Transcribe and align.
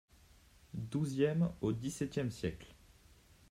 Douzième 0.73 1.51
au 1.61 1.73
dix-septième 1.73 2.31
siècles. 2.31 2.73